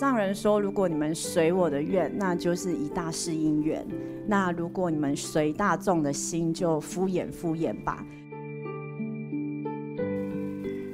[0.00, 3.84] 上人说，如果你们随我的愿，那就是以大事因缘；
[4.26, 8.02] 那如果你们随大众的心，就敷衍敷衍吧。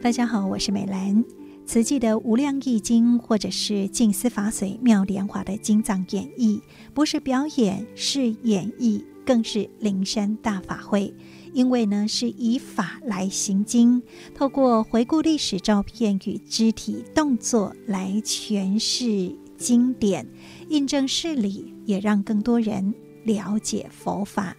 [0.02, 1.24] 大家好，我是美兰。
[1.64, 6.60] 慈济的《无量义经》或者是《静思法髓妙莲华》的经藏演绎，
[6.92, 11.14] 不是表演，是演绎，更是灵山大法会。
[11.56, 14.02] 因为呢，是以法来行经，
[14.34, 20.26] 透过回顾历史照片与肢体动作来诠释经典，
[20.68, 22.92] 印证事理，也让更多人
[23.24, 24.54] 了解佛法。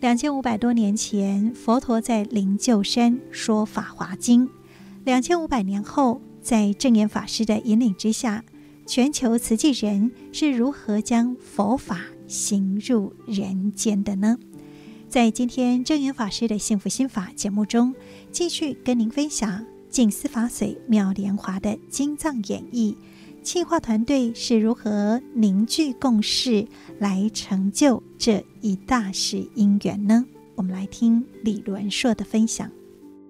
[0.00, 4.48] 两千五百多年前，佛陀在灵鹫山说《法华经》；
[5.04, 8.44] 两千五百年后，在正言法师的引领之下，
[8.88, 14.36] 全球慈济人是如何将佛法行入人间的呢？
[15.14, 17.94] 在今天证严法师的幸福心法节目中，
[18.32, 22.96] 继续跟您分享静思法水妙莲华的精藏演绎，
[23.40, 26.66] 企划团队是如何凝聚共识
[26.98, 30.26] 来成就这一大事因缘呢？
[30.56, 32.68] 我们来听李伦硕的分享。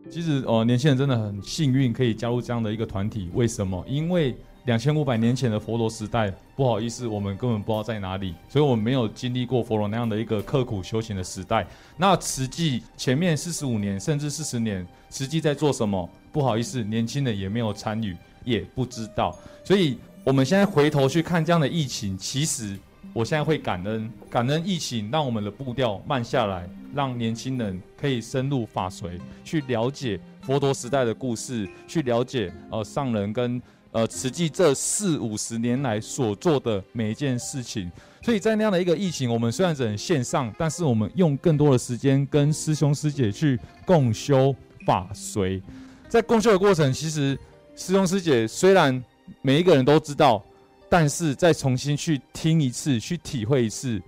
[0.08, 3.28] 其实，呃，年轻人真的很幸运可以加入这样的一个团体。
[3.34, 3.84] 为什么？
[3.86, 11.66] 因为两千五百年前的佛陀时代，不好意思，我们根本不知道在哪里，所以我们没有经历过佛陀那样的一个刻苦修行的时代。
[11.98, 16.08] 那慈济前面四十五年甚至四十年，慈济在做什么？
[16.32, 19.38] 不好意思，年轻人也没有参与，也不知道。
[19.62, 22.78] 所以我们现在回头去看这样的疫情，其实
[23.12, 33.60] 我现在会感恩，感恩疫情让我们的步调慢下来，让年轻人可以深入法随，去了解佛陀时代的故事，去了解呃上人跟。
[33.94, 37.88] 呃，慈济这四五十年来所做的每一件事情，
[38.20, 43.56] 所以在那样的一个疫情，我们虽然只能线上，但是我们用更多的时间跟师兄师姐去
[43.86, 44.52] 共修
[44.84, 45.62] 法随。
[46.08, 47.38] 在共修的过程，其实
[47.76, 49.00] 师兄师姐虽然
[49.42, 50.44] 每一个人都知道，
[50.88, 54.02] 但是再重新去听一次，去体会一次，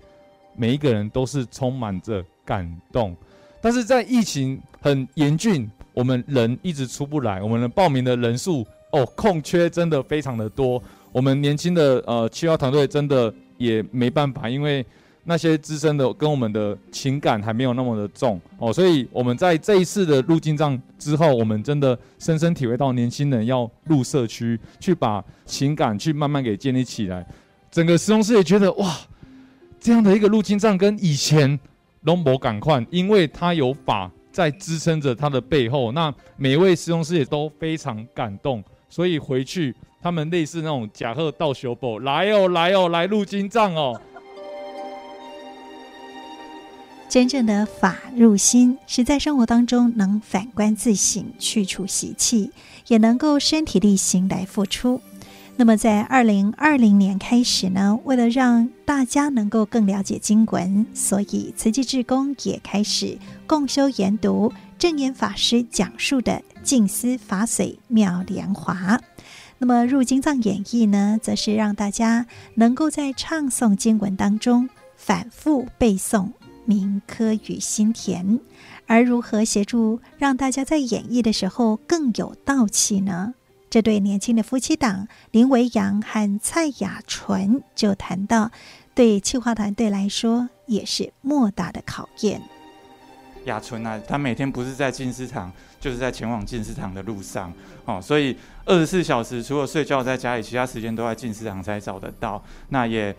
[0.57, 3.17] 每一个人都是充满着感动。
[3.61, 8.67] 但是在疫情很严峻，我们人一直出不来，我们的报名的人数。
[8.97, 14.85] 哦，空缺真的非常的多，我们年轻的呃企划团队真的也没办法，因为
[15.25, 27.27] 那些资深的跟我们的情感还没有那么的重哦，所以我们在这一次的入经藏之后，我们真的深深体会到年轻人要入社区，去把情感去慢慢给建立起来。
[27.71, 28.97] 整个师兄师也觉得哇，
[29.79, 31.59] 这样的一个入经藏跟以前
[32.03, 38.65] 都没赶快，因为他有法在支撑着他的背后，那每一位师兄师也都非常感动。
[38.89, 44.01] 所以回去，他们类似那种假贺道修补，来哦，来哦，来入金藏哦。
[47.09, 52.51] 真正的法入心，是在生活当中能反观自省，去除习气，
[52.89, 55.01] 也能够身体力行来付出。
[55.57, 66.43] 那么，在二零二零年开始呢，为了让大家能够更了解经文，所以慈济志工也开始共修研读证严法师讲述的。
[66.63, 69.01] 静思法髓妙莲华，
[69.59, 72.27] 那么入经藏演绎呢，则是让大家
[72.57, 76.33] 能够在唱诵经文当中反复背诵，
[76.65, 78.41] 铭刻于心田。
[78.89, 83.35] 而如何协助让大家在演绎的时候更有道气呢？
[83.71, 88.51] 这对年轻的夫妻档林维阳和蔡雅纯就谈到，
[88.93, 92.43] 对企划团队来说也是莫大的考验。
[93.47, 97.53] 雅纯啊，他每天不是在进市场，就是在前往进市场的路上
[97.85, 102.43] 哦，所以二十四小时除了睡觉在家里，其他时间都在进市场才找得到。
[102.69, 103.15] 那也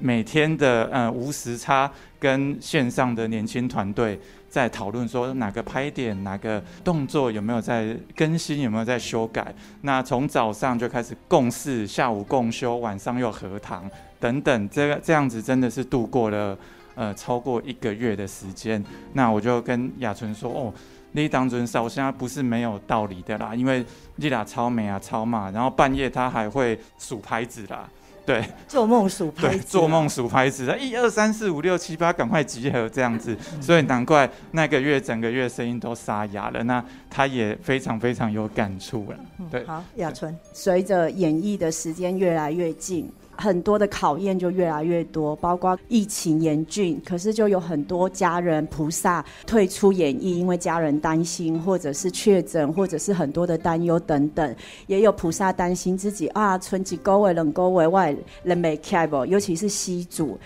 [0.00, 1.90] 每天的呃无时差
[2.20, 9.54] 跟线上的年轻团队在讨论说哪个拍点、哪个动作有没有在更新、有没有在修改。
[9.82, 16.56] 那从早上就开始共事，下午共修，晚上又合堂等等，这个这样子真的是度过了。
[16.98, 20.74] 呃，超过一个月的时间，那我就跟雅纯说，哦，
[21.12, 23.86] 你当阵烧香不是没有道理的啦，因为
[24.16, 27.88] 你俩超美啊，超嘛，然后半夜他还会数拍子啦，
[28.26, 39.18] 对，做梦数拍子，对，做梦数拍子，一二三四五六七八，赶快集合这样子，所以难怪那个月整个月声音都沙哑了，那他也非常非常有感触了，
[39.48, 43.08] 对，好，雅纯，随着演绎的时间越来越近。
[43.40, 54.56] 很多的考验就越来越多，包括疫情严峻，可是就有很多家人菩萨退出演艺，因为家人担心，或者是确诊，或者是很多的担忧等等，
[54.88, 60.36] 也有菩萨担心自己啊，春季高位冷高位外人没开不，尤其是西主，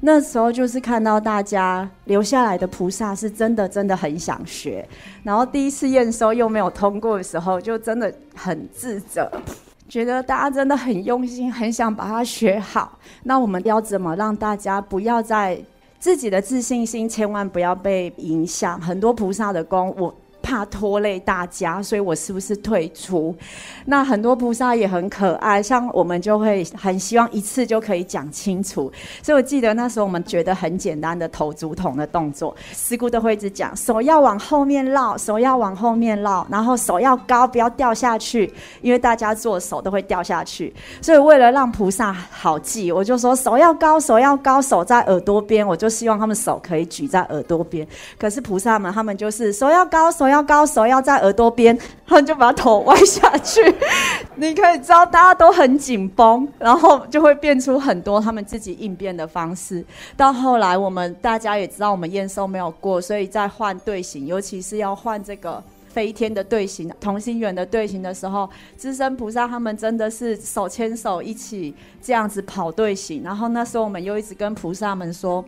[0.00, 4.84] 那时候就是看到大家留下来的菩萨是真的真的很想学，
[5.22, 9.30] 然后第一次验收又没有通过的时候，就真的很自责。
[9.90, 12.96] 觉得大家真的很用心，很想把它学好。
[13.24, 15.60] 那我们要怎么让大家不要再
[15.98, 18.80] 自己的自信心，千万不要被影响？
[18.80, 20.14] 很多菩萨的功，我。
[20.50, 23.32] 怕拖累大家，所以我是不是退出？
[23.84, 28.92] 那很多菩萨也很可爱，像我们就会很希望一次就可以讲清楚。
[29.22, 38.52] 所以我记得那时候我们觉得很简单的投竹筒的动作，师姑都会一直讲：手要往后面绕，手要往后面绕，然后手要高，不要掉下去，
[38.82, 40.74] 因为大家做手都会掉下去。
[41.00, 47.86] 所以为了让菩萨好记，我就说手要高，手要高，手在耳朵边，我就希望他们手可以举在耳朵边。
[48.18, 50.39] 可是菩萨们他们就是手要高，手要。
[50.42, 51.76] 高手要在耳朵边，
[52.06, 53.60] 他们就把头歪下去。
[54.36, 59.84] 你可以知道，大家都很紧绷，然后就会变出很多他们自己应变的方式。
[60.16, 73.22] 到后来，我们大家也知道，我们验收没有过，所以在换队形，尤其是要换这个飞天的队形、同心圆的队形的时候，资深菩萨他们真的是手牵手一起这样子跑队形。
[73.22, 75.44] 然后那时候，我们又一直跟菩萨们说。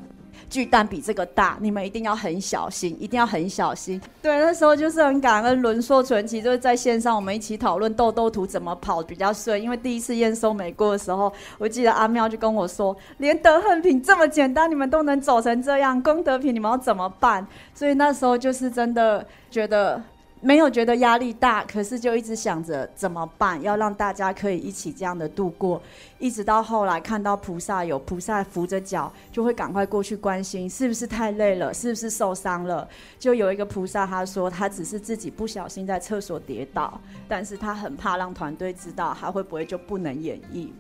[0.49, 4.01] 巨蛋比这个大，你们一定要很小心，一定要很小心。
[4.21, 9.61] 对，那时候就是很感恩伦硕传奇，就是在线上我们一起讨论豆豆图怎么跑比较顺。
[9.61, 17.47] 因为第一次验收没过的时候，我记得阿妙就跟我说，连德恨品这么简单，你们都能走成这样，功德品你们要怎么办？
[17.75, 20.03] 所以那时候就是真的觉得。
[20.45, 25.81] 没有觉得压力大，可是就一直想着怎么办，要让大家可以一起这样的度过，
[26.19, 32.87] 一直到后来看到菩萨有菩萨扶着脚，就会赶快过去关心，是不是太累了，是不是受伤了？
[33.21, 40.71] 就有一个菩萨他说他只是自己不小心在厕所跌倒，但是他很怕让团队知道，他会不会就不能演绎？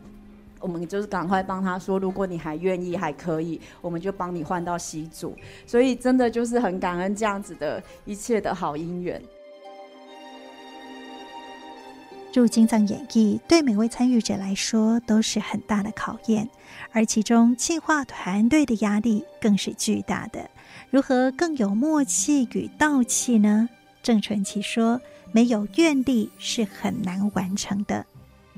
[0.58, 5.36] 我们就是赶快帮他说，如果你还愿意还可以，我们就帮你换到西组。
[5.66, 9.22] 所以真的就是很感恩这样子的一切的好姻缘。
[12.34, 16.48] 入经藏演绎对每位参与者来说都是很大的考验，
[16.92, 20.48] 而其中企划团队的压力更是巨大的。
[20.90, 23.68] 如何更有默契与道气呢？
[24.02, 25.00] 郑存奇说
[25.30, 28.06] ：“没有愿力是很难完成的。”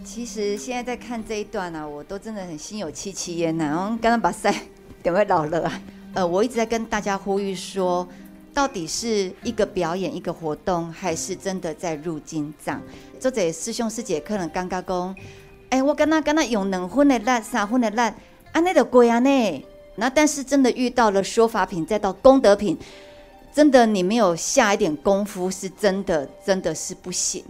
[0.04, 3.64] 其实现在在看这一段呢、啊，我都真的很心有戚戚焉呐。
[3.64, 4.54] 然后刚刚把赛
[5.02, 5.72] 点 位老了，
[6.14, 8.06] 呃，我一直在跟大家呼吁说。
[8.54, 12.80] 到底是一个表演、一个活动，还是真的在入金藏？
[13.18, 15.16] 作者师兄师姐可能刚刚讲，
[15.70, 18.14] 哎，我跟他跟他用两分的烂、三分的烂，
[18.52, 19.64] 啊，那个贵啊呢？
[19.96, 22.78] 那但是真的遇到了说法品，再到功德品，
[23.52, 27.44] 真的你没有下一点功夫，是真的真的是不行。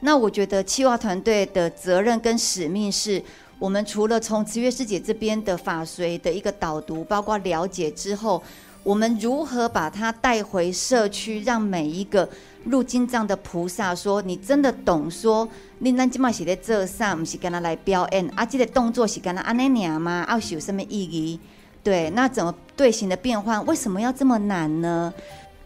[0.00, 3.22] 那我觉得企划团队的责任跟使命是，
[3.58, 8.42] 我们除了从慈月师姐这边的法随的一个导读，包括了解之后。
[8.82, 12.28] 我们如何把它带回社区，让每一个
[12.64, 15.48] 入金藏的菩萨说：“你真的懂说，
[15.78, 18.44] 你咱今嘛是在这上，不是跟他来表演啊？
[18.44, 20.26] 这个动作是跟他安尼念吗？
[20.28, 21.38] 要是有什么意义？
[21.84, 25.12] 对，那怎么队形的变换为什么要这么难呢？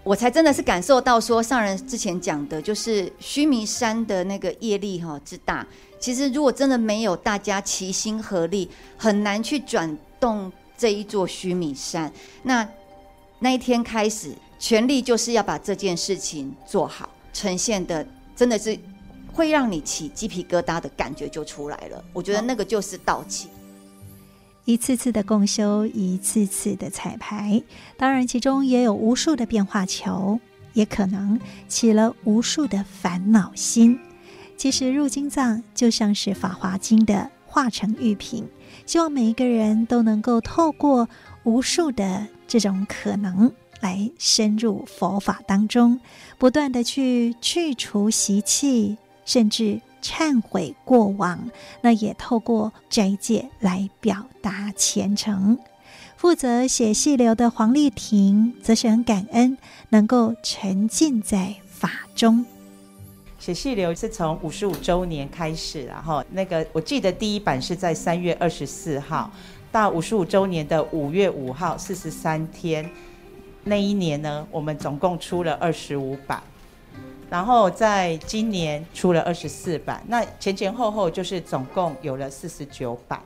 [0.02, 5.66] 我才真的是感受到说，上人之前讲的，就是须弥山的那个业力哈之大。
[5.98, 12.12] 其实如果真的没有大家齐心合力，很难去转动这一座须弥山。
[12.42, 12.66] 那
[13.38, 18.78] 那一天开始，全力就是要把这件事情做好，呈现的真的是
[19.32, 22.02] 会让你起鸡皮疙瘩的感觉就出来了。
[22.14, 23.48] 我觉得那个就是道气。
[24.64, 27.62] 一次次的共修，一次次的彩排，
[27.98, 30.40] 当然其中也有无数的变化球，
[30.72, 31.38] 也可能
[31.68, 34.00] 起了无数的烦恼心。
[34.56, 38.48] 其实入经藏就像是《法华经》的化成玉品，
[38.86, 41.06] 希望每一个人都能够透过
[41.44, 42.26] 无数的。
[42.46, 46.00] 这种可能来深入佛法当中，
[46.38, 51.50] 不断地去去除习气，甚至忏悔过往。
[51.80, 55.58] 那也透过斋戒来表达虔诚。
[56.16, 59.58] 负责写细流的黄丽婷则是很感恩，
[59.90, 62.44] 能够沉浸在法中。
[63.38, 69.30] 写细流是从五十五周年开始，然后那个我记得第一版是在三月二十四号。
[69.76, 72.90] 到五十五周年的五月五号，四十三天，
[73.64, 76.42] 那一年呢，我们总共出了二十五版，
[77.28, 83.20] 然后在今年出了二十四版，那前前后后就是总共有了四十九版。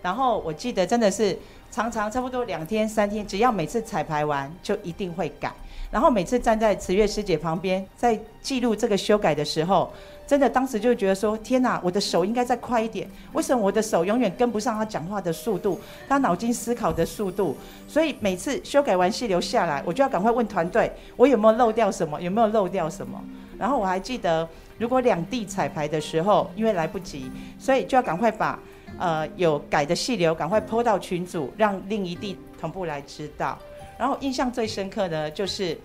[0.00, 1.38] 然后我记得真的是
[1.70, 5.52] 常常差不多两天三天，只要每次彩排完就一定会改，
[5.90, 9.92] 然后每次站在慈月师姐旁边，在记录这个修改的时候。
[10.30, 13.10] 真的，当时就觉得说：“天哪，我的手应该再快一点。
[13.32, 17.56] 为什么我的手永远跟不上他讲话的速度，他脑筋思考的速度？
[17.88, 22.22] 所以每次修改完细流下来，我就要赶快问团队，我有没有漏掉什么？
[22.22, 23.20] 有没有漏掉什么？
[23.58, 28.56] 然后我还记得如果两地彩排的时候，因为来不及，所以就要赶快把
[29.00, 33.58] 呃有改的细流赶快泼到群组，让另一地同步来知道。
[33.98, 35.76] 然后印象最深刻的就是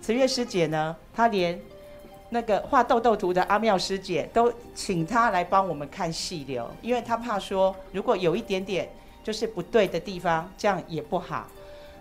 [0.00, 1.60] 慈月师姐呢，她连
[2.28, 8.88] 那个画豆豆图的阿妙师姐都请她来帮我们看细流，因为她怕说如果有一点点
[9.22, 11.46] 就是不对的地方，这样也不好。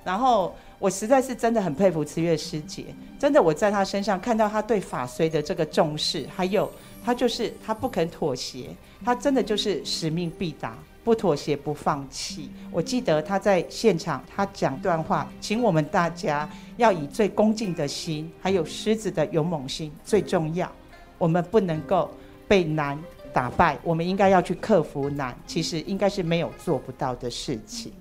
[0.03, 2.85] 然后我实在是真的很佩服慈月师姐，
[3.19, 6.71] 真的我在她身上看到她对法随的这个重视，还有
[7.03, 8.69] 她就是她不肯妥协，
[9.03, 12.49] 她真的就是使命必达，不妥协不放弃。
[12.71, 20.69] 我记得他在现场他讲段话，请我们大家要以最恭敬的心，还有狮子的勇猛心最重要，
[21.19, 22.09] 我们不能够
[22.47, 22.99] 被难
[23.31, 27.93] 打败，我们应该要去克服难，其实应该是没有做不到的事情。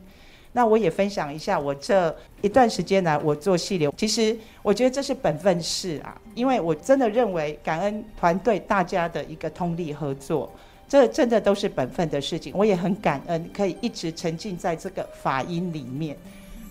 [0.50, 10.50] 那我也分享一下，我这一段时间来我做细流，其实我觉得这是本分事啊，因为我真的认为感恩团队大家的一个通力合作，
[10.88, 12.52] 这真的都是本分的事情。
[12.56, 16.16] 我也很感恩可以一直沉浸在这个法音里面，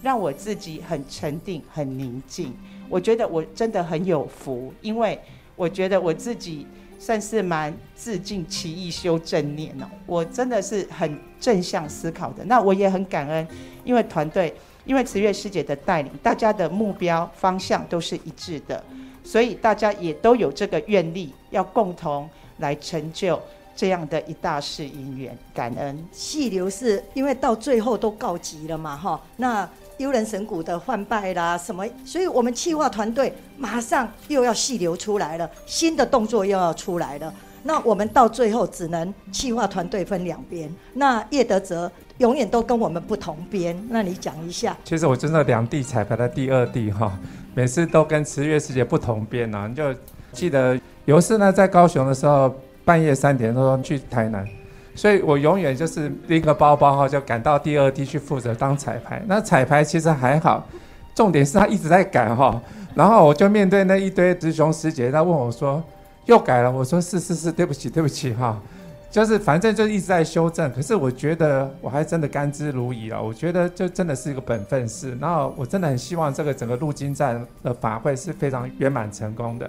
[0.02, 2.54] 让我自己很沉定、很宁静。
[2.90, 5.20] 我觉得我真的很有福，因为
[5.56, 6.66] 我觉得我自己。
[7.00, 12.46] 算是蛮自净其意修正念哦，我真的是很正向思考的。
[12.46, 13.46] 那我也很感恩，
[13.84, 14.56] 因为团队，
[14.86, 18.82] 因为慈月师姐的带领，大家的目标方向都是一致的，
[19.22, 22.30] 所以大家也都有这个愿力，要共同
[22.60, 23.38] 来成就
[23.76, 25.38] 这样的一大事姻缘。
[25.54, 29.70] 感恩细流是因为到最后都告急了嘛，哈，那。
[30.00, 31.86] 幽人神谷的换拜啦，什么？
[32.04, 37.32] 所以我们企划团队马上又要细流出来了，新的动作又要出来了。
[37.62, 40.70] 那我们到最后只能企划团队分两边。
[40.96, 43.80] 那叶德泽永远都跟我们不同边。
[43.92, 44.76] 那你讲一下。
[44.84, 47.16] 其实我真的两地彩排的第二地哈，
[47.54, 49.68] 每次都跟慈月师姐不同边呐。
[49.70, 49.94] 你就
[50.32, 52.54] 记得有一次呢，在高雄的时候，
[52.86, 54.48] 半夜三点多去台南。
[54.96, 59.22] 所以我永远就是拎个包包哈，就赶到第二地去负责当彩排。
[59.28, 60.68] 那彩排其实还好，
[61.16, 62.62] 重点是他一直在改哈。
[62.94, 65.84] 然后我就面对那一堆直雄师姐，他问我说
[66.26, 68.62] ：“又改了？”我说：“是是是，对不起对不起哈。”
[69.10, 70.72] 就是反正就一直在修正。
[70.72, 73.20] 可是我觉得我还真的甘之如饴了。
[73.20, 75.18] 我觉得就真的是一个本分事。
[75.20, 79.68] 然后我真的很希望这个整个陆金站的法会是非常圆满成功的。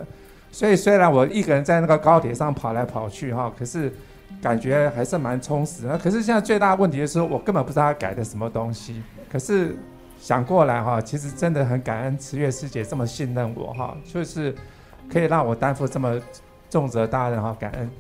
[0.55, 3.93] 所以虽然我一个人在那个高铁上跑来跑去哈，可是。
[4.43, 9.03] 感觉还是蛮充实的，可是现在最大问题就是我根本不知道他改的什么东西。
[9.31, 9.75] 可是
[10.19, 14.55] 想过来哈，其实真的很感恩慈月师姐这么信任我哈，就是
[15.11, 16.21] 可以让我担负这么
[16.69, 17.91] 重责大任哈，感恩。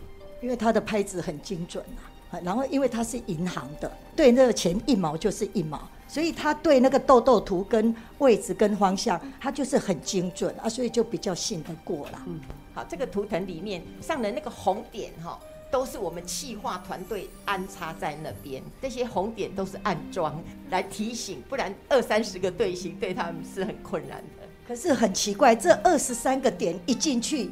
[0.42, 2.12] 因为他的拍子很精准啊，
[2.42, 12.22] 然后因为他是银行的，对那个钱一毛就是一毛，所以他对那个豆豆图跟位置跟方向，他就是很精准啊，所以就比较信得过啦。
[12.26, 12.40] 嗯，
[12.74, 15.38] 好，这个图腾里面上的那个红点哈。
[15.70, 24.46] 都是我们企划团队安插在那边，这些红点都是暗装来提醒，不然二三十个队形对他们是很困难的。
[24.68, 27.50] 可是很奇怪，这二十三个点一进去，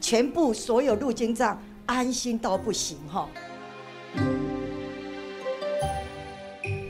[0.00, 3.28] 全部所有入金藏安心到不行哈。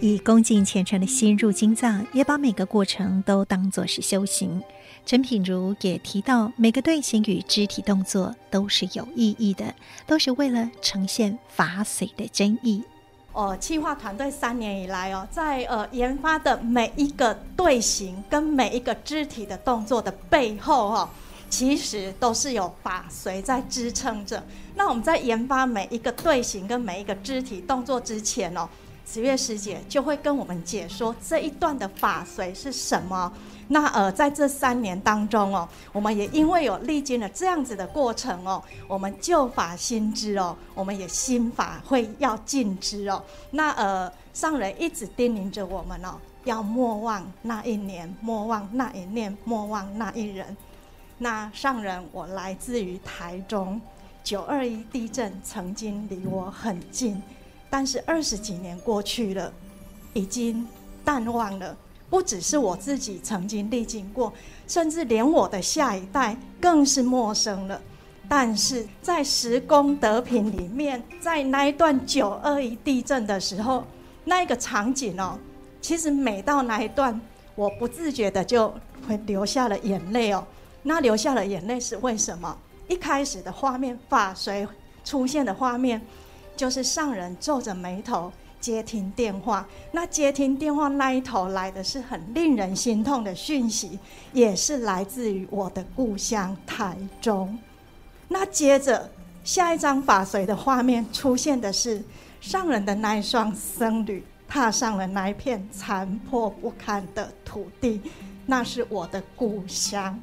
[0.07, 4.63] 以恭敬虔诚的心入金藏，也把每个过程都当作是修行。
[5.05, 9.75] 陈品如也提到，每个队形与肢体动作都是有意义的，
[10.07, 12.85] 都是为了呈现法髓的真意。
[13.33, 21.09] 哦，企划团队三年以来哦，在呃研发的每一个队形跟每一个肢体的动作的背后、哦，
[21.51, 24.41] 其实都是有法髓在支撑着。
[24.77, 28.69] 那我们在研发每一个队形跟每一个肢体动作之前哦，
[29.07, 33.33] 慈月师姐就会跟我们解说这一段的法髓是什么。
[33.69, 43.23] 那呃，在这三年当中哦，我们也因为有历经了这样子的过程哦，我们旧法新知哦，我们也新法会要尽知哦。
[43.51, 50.57] 那呃，上人一直叮咛着我们哦，要莫忘那一年，莫忘那一念，莫忘那一人。
[51.19, 53.81] 那上人，我来自于台中，
[54.23, 57.21] 九二一地震曾经离我很近，
[57.79, 59.53] 但是二十几年过去了，
[60.15, 60.67] 已经
[61.05, 61.77] 淡忘了。
[62.09, 64.33] 不只是我自己曾经历经过，
[64.67, 67.79] 甚至连我的下一代更是陌生了。
[68.27, 73.85] 但是在十功德品里面，在那一段九二一地震的时候，
[74.25, 75.39] 那个场景哦，
[75.83, 77.21] 其实每到那一段，
[77.55, 78.73] 我不自觉的就
[79.07, 80.43] 会流下了眼泪哦。
[80.83, 82.57] 那流下了眼泪是为什么？
[82.89, 84.67] 一开始的画面，法随
[85.05, 86.01] 出现的画面，
[86.57, 88.33] 就是上人皱着眉头。
[88.59, 93.97] 接听电话，那接听电话那一头来的是很令人心痛的讯息，
[94.33, 97.57] 也是来自于我的故乡台中。
[98.27, 99.09] 那接着
[99.45, 102.03] 下一张法随的画面出现的是
[102.41, 108.01] 上人的那一双僧侣踏上了那一片残破不堪的土地，
[108.47, 110.19] 那是我的故乡。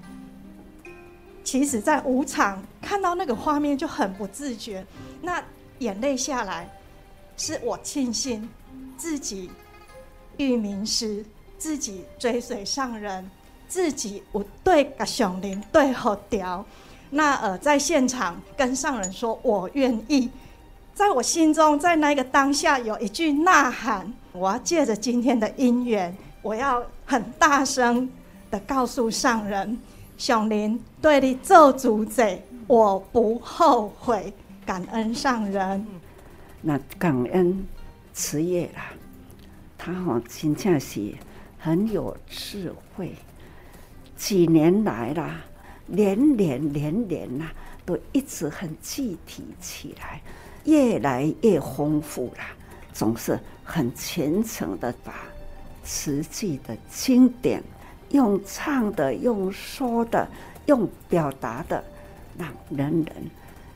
[1.45, 4.85] 其实，在舞场看到那个画面就很不自觉，
[5.21, 5.41] 那
[5.83, 6.69] 眼泪下来，
[7.35, 8.49] 是我庆幸
[8.97, 9.51] 自己
[10.37, 11.25] 遇名师，
[11.57, 13.29] 自己追随上人，
[13.67, 16.65] 自己我对个上人对好调。
[17.09, 20.29] 那呃，在现场跟上人说，我愿意，
[20.95, 28.09] 在我心中，在那个当下有一句呐喊，我要借着今天的因缘，我要很大声
[28.49, 29.77] 的告诉上人，
[30.17, 32.25] 上人对你做主者，
[32.65, 34.33] 我不后悔，
[34.65, 35.85] 感恩上人。
[36.61, 37.65] 那感恩
[38.13, 38.93] 慈业啦，
[39.77, 41.13] 他好真正是
[41.59, 43.13] 很有智慧，
[44.15, 45.41] 几年来啦。
[45.85, 47.49] 年年年年呐，
[47.85, 50.21] 都一直很具体起来，
[50.63, 52.43] 越来越丰富了。
[52.93, 55.13] 总是很虔诚的把
[55.83, 57.61] 慈济的经典，
[58.11, 60.25] 用唱的、用说的、
[60.67, 61.83] 用表达的，
[62.37, 63.07] 让人人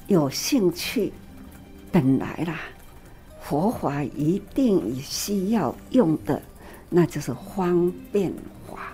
[0.08, 1.14] 有兴趣。
[1.92, 2.60] 本来啦，
[3.42, 6.42] 佛法一定也需要用的，
[6.90, 8.34] 那就是方便
[8.70, 8.94] 法。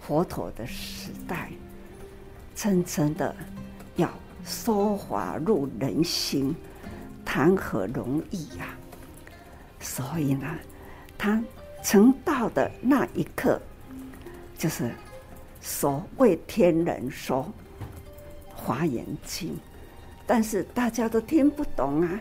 [0.00, 1.50] 佛陀的时代。
[2.54, 3.36] 真正的
[3.96, 4.10] 要
[4.42, 6.56] 说法入人心，
[7.22, 8.72] 谈何容易呀、啊！
[9.78, 10.48] 所以呢，
[11.18, 11.38] 他
[11.82, 13.60] 成道的那一刻，
[14.56, 14.90] 就是
[15.60, 17.44] 说为天人说
[18.56, 19.50] 《华严经》，
[20.26, 22.20] 但是大家都听不懂啊，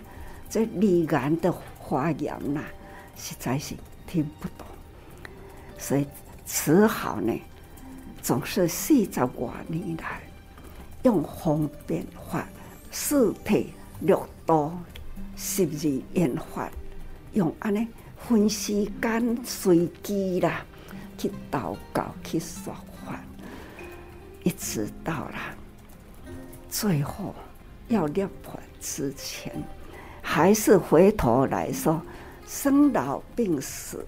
[0.50, 1.54] 这李然的
[1.90, 2.62] 发言呐，
[3.16, 4.68] 实在是听不懂，
[5.78, 6.06] 所以
[6.46, 7.34] 只好呢。
[8.22, 10.20] 总是四十多年来，
[11.04, 12.48] 用方便法、
[12.90, 13.68] 四谛
[14.00, 14.72] 六度、
[15.36, 16.68] 十二演法，
[17.34, 20.66] 用安尼分时间随机啦，
[21.20, 22.74] 去祷告、去说
[23.06, 23.20] 法，
[24.44, 25.36] 一直到了
[26.68, 27.36] 最后
[27.88, 29.54] 要涅槃之前，
[30.22, 32.02] 还是回头来说
[32.48, 34.06] 生老病死、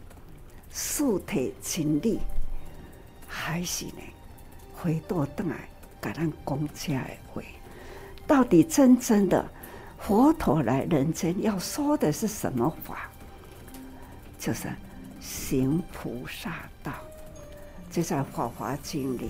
[0.72, 2.20] 四谛经历。
[3.28, 4.02] 还是呢，
[4.74, 5.70] 回过头来
[6.02, 7.42] 给咱讲这的话，
[8.26, 9.48] 到底真正的
[10.00, 13.10] 佛陀来人间要说的是什么法？
[14.40, 14.68] 就是
[15.20, 16.94] 行菩萨道。
[17.90, 19.30] 就在《法华经》里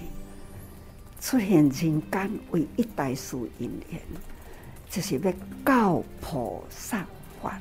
[1.21, 4.01] 出现人间为一代书因缘，
[4.89, 7.05] 就是要告菩萨
[7.41, 7.59] 法。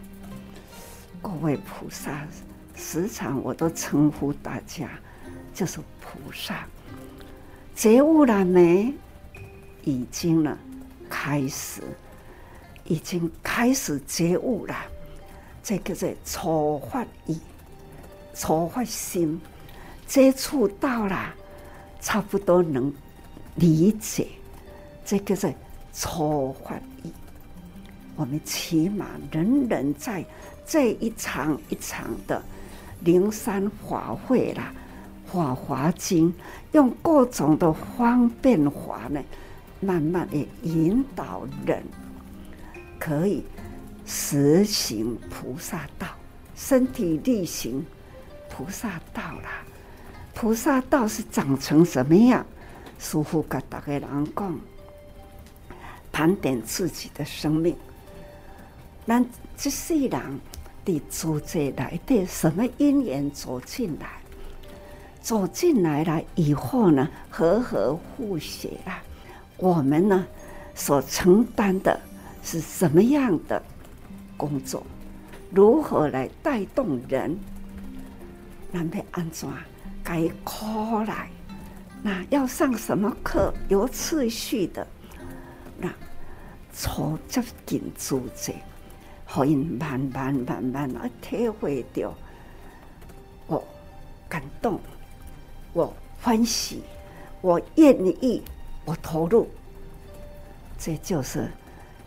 [1.21, 2.27] 各位菩萨，
[2.75, 4.89] 时常我都称呼大家。
[5.55, 6.67] 就是菩萨
[7.75, 8.93] 觉悟了没？
[9.85, 10.59] 已经了，
[11.09, 11.81] 开始，
[12.85, 14.77] 已经开始觉悟了。
[15.63, 17.41] 这个是初发意，
[18.35, 19.41] 初发心，
[20.07, 21.35] 接触到了，
[22.03, 22.93] 差不多能
[23.55, 24.29] 理解。
[25.07, 25.55] 这个是
[25.99, 27.11] 初发意。
[28.17, 30.23] 我们起码人人在
[30.67, 32.43] 这一场一场的
[33.01, 34.73] 灵山法会啦。
[35.33, 36.31] 《法华经》
[36.73, 39.21] 用各种的方便法呢，
[39.81, 41.83] 慢慢的引导人，
[42.99, 43.43] 可以
[44.05, 46.07] 实行菩萨道，
[46.55, 47.85] 身体力行
[48.49, 49.65] 菩萨道啦。
[50.33, 52.47] 菩萨道是长成什么样？
[52.99, 54.61] 师父跟大家讲，
[56.17, 57.77] 盘点自己的生命，
[59.05, 59.23] 那
[59.55, 60.41] 这世人
[60.83, 64.07] 的主宰来的什么因缘走进来？
[65.21, 69.03] 走进来了以后呢，和和互协啊，
[69.59, 70.27] 我们呢
[70.75, 72.01] 所承担的
[72.43, 73.63] 是什么样的
[74.39, 74.83] 工作？
[75.51, 77.39] 如何来带动人？
[78.73, 79.47] 那被安怎
[80.03, 80.65] 该课
[81.07, 81.29] 来？
[82.03, 83.53] 那要上什么课？
[83.69, 84.87] 有次序的，
[85.79, 85.93] 那
[86.73, 88.53] 从这紧组织，
[89.29, 92.15] 可以慢慢慢慢啊体会到，
[93.47, 93.63] 我
[94.29, 94.81] 感动。
[95.73, 96.83] 我欢喜，
[97.43, 98.43] 我愿意，
[98.87, 99.47] 我投入，
[100.79, 101.51] 这就是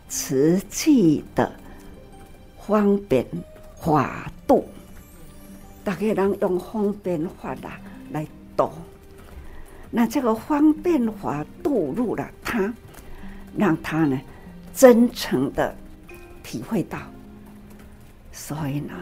[0.08, 1.52] 瓷器的
[2.66, 3.24] 方便
[3.80, 4.66] 法度。
[5.84, 7.80] 大家人用方便法啦
[8.10, 8.70] 来度，
[9.88, 12.74] 那这个方便法度入了他，
[13.56, 14.20] 让他呢
[14.74, 15.74] 真诚的
[16.42, 16.98] 体会到。
[18.32, 18.92] 所以呢，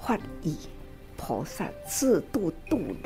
[0.00, 0.56] 法义
[1.16, 2.96] 菩萨自度度人。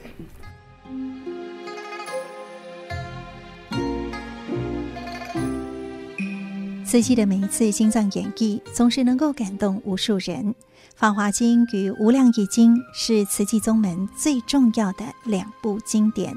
[6.85, 10.53] 慈济的每一次经藏演绎，总是能够感动无数人。
[10.95, 16.33] 《法华经》与《无量义经》是慈济宗门最重要的两部经典。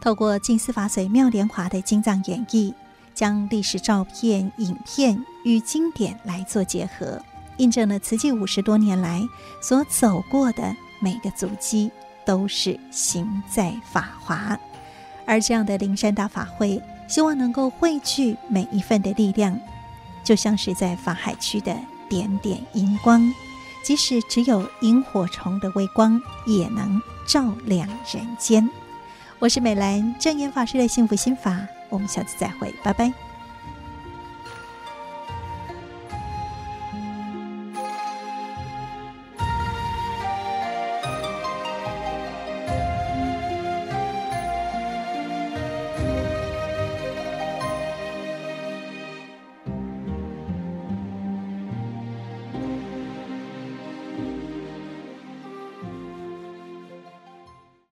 [0.00, 2.72] 透过静思法水妙莲华的经藏演绎，
[3.14, 7.22] 将历史照片、影片与经典来做结合，
[7.58, 9.20] 印证了慈济五十多年来
[9.60, 11.90] 所走过的每个足迹
[12.24, 14.58] 都是行在法华。
[15.26, 19.58] 而这样的灵山大法会，希望能够汇聚每一份的力量。
[20.22, 21.74] 就像是在法海区的
[22.08, 23.32] 点点荧光，
[23.82, 28.68] 即使只有萤火虫的微光，也能照亮人间。
[29.38, 33.29] 我是美兰，正言法师的幸福心法，我们下次再会，拜拜。